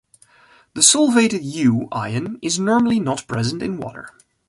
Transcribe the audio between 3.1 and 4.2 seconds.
present in water.